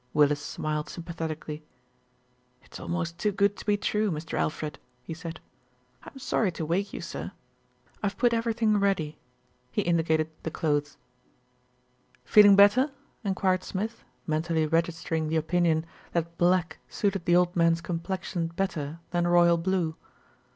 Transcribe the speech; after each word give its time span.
Willis 0.15 0.41
smiled 0.43 0.89
sympathetically. 0.89 1.63
"It's 2.63 2.79
almost 2.79 3.19
too 3.19 3.31
good 3.31 3.55
to 3.57 3.65
be 3.67 3.77
true, 3.77 4.09
Mr. 4.09 4.33
Alfred," 4.35 4.79
he 5.03 5.13
said. 5.13 5.39
"I'm 6.01 6.17
sorry 6.17 6.51
to 6.53 6.65
wake 6.65 6.91
you, 6.91 7.01
sir. 7.01 7.33
I've 8.01 8.17
put 8.17 8.33
everything 8.33 8.79
ready," 8.79 9.19
he 9.71 9.83
indicated 9.83 10.31
the 10.41 10.49
clothes. 10.49 10.97
45 12.25 12.33
46 12.33 12.33
THE 12.33 12.41
RETURN 12.41 12.49
OF 12.49 12.59
ALFRED 12.63 12.73
"Feeling 12.73 12.87
better?" 12.87 13.29
enquired 13.29 13.63
Smith, 13.63 14.03
mentally 14.25 14.65
register 14.65 15.13
ing 15.13 15.27
the 15.29 15.35
opinion 15.37 15.85
that 16.13 16.35
black 16.39 16.79
suited 16.89 17.25
the 17.25 17.35
old 17.35 17.55
man's 17.55 17.81
com 17.81 17.99
plexion 17.99 18.55
better 18.55 18.99
than 19.11 19.27
royal 19.27 19.59
blue. 19.59 19.95